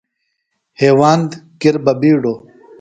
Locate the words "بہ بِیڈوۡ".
1.83-2.39